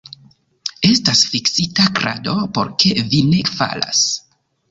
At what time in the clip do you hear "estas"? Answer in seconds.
0.87-1.21